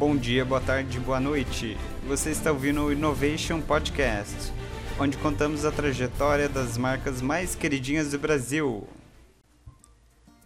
[0.00, 1.76] Bom dia, boa tarde, boa noite.
[2.08, 4.50] Você está ouvindo o Innovation Podcast,
[4.98, 8.88] onde contamos a trajetória das marcas mais queridinhas do Brasil.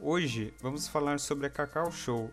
[0.00, 2.32] Hoje vamos falar sobre a Cacau Show,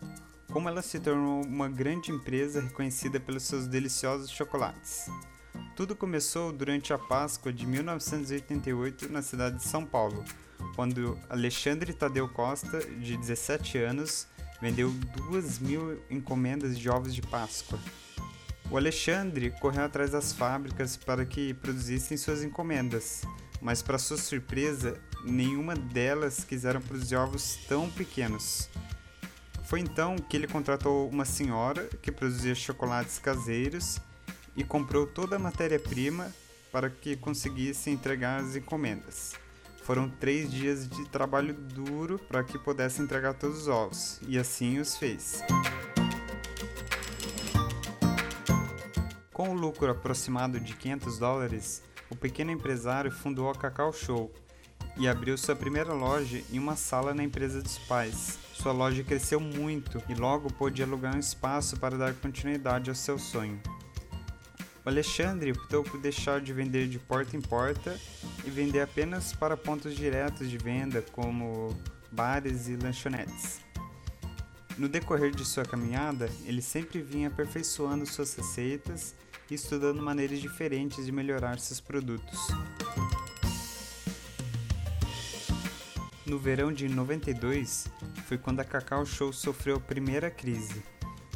[0.52, 5.06] como ela se tornou uma grande empresa reconhecida pelos seus deliciosos chocolates.
[5.76, 10.24] Tudo começou durante a Páscoa de 1988 na cidade de São Paulo,
[10.74, 14.26] quando Alexandre Tadeu Costa, de 17 anos,
[14.62, 14.90] vendeu
[15.28, 17.80] 2 mil encomendas de ovos de Páscoa.
[18.70, 23.22] O Alexandre correu atrás das fábricas para que produzissem suas encomendas,
[23.60, 28.70] mas para sua surpresa, nenhuma delas quiseram produzir ovos tão pequenos.
[29.64, 33.98] Foi então que ele contratou uma senhora que produzia chocolates caseiros
[34.56, 36.32] e comprou toda a matéria-prima
[36.70, 39.32] para que conseguisse entregar as encomendas.
[39.82, 44.78] Foram três dias de trabalho duro para que pudesse entregar todos os ovos, e assim
[44.78, 45.42] os fez.
[49.32, 54.32] Com o lucro aproximado de 500 dólares, o pequeno empresário fundou a Cacau Show
[54.96, 58.38] e abriu sua primeira loja em uma sala na empresa dos pais.
[58.52, 63.18] Sua loja cresceu muito e logo pôde alugar um espaço para dar continuidade ao seu
[63.18, 63.60] sonho.
[64.84, 67.98] Alexandre optou por deixar de vender de porta em porta
[68.44, 71.76] e vender apenas para pontos diretos de venda, como
[72.10, 73.60] bares e lanchonetes.
[74.76, 79.14] No decorrer de sua caminhada, ele sempre vinha aperfeiçoando suas receitas
[79.48, 82.40] e estudando maneiras diferentes de melhorar seus produtos.
[86.26, 87.86] No verão de 92
[88.26, 90.82] foi quando a Cacau Show sofreu a primeira crise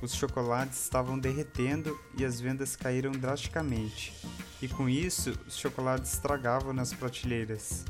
[0.02, 4.14] os chocolates estavam derretendo e as vendas caíram drasticamente,
[4.60, 7.84] e com isso os chocolates estragavam nas prateleiras.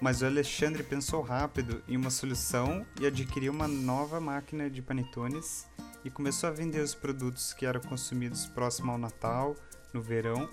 [0.00, 5.66] Mas o Alexandre pensou rápido em uma solução e adquiriu uma nova máquina de panetones
[6.04, 9.56] e começou a vender os produtos que eram consumidos próximo ao Natal,
[9.92, 10.48] no verão,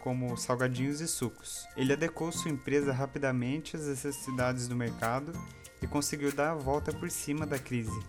[0.00, 1.66] como salgadinhos e sucos.
[1.76, 5.32] Ele adequou sua empresa rapidamente às necessidades do mercado
[5.82, 8.00] e conseguiu dar a volta por cima da crise.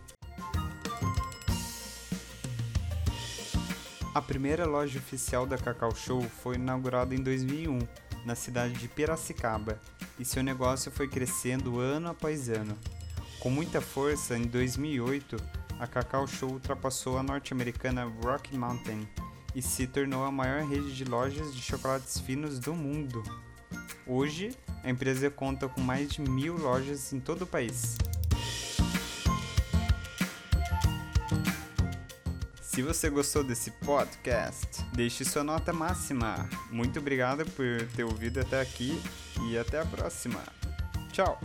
[4.18, 7.78] A primeira loja oficial da Cacau Show foi inaugurada em 2001,
[8.26, 9.80] na cidade de Piracicaba,
[10.18, 12.76] e seu negócio foi crescendo ano após ano.
[13.40, 15.38] Com muita força, em 2008,
[15.80, 19.08] a Cacau Show ultrapassou a norte-americana Rocky Mountain
[19.54, 23.22] e se tornou a maior rede de lojas de chocolates finos do mundo.
[24.08, 24.50] Hoje,
[24.84, 27.96] a empresa conta com mais de mil lojas em todo o país.
[32.78, 36.48] Se você gostou desse podcast, deixe sua nota máxima.
[36.70, 39.02] Muito obrigado por ter ouvido até aqui
[39.50, 40.44] e até a próxima.
[41.12, 41.42] Tchau!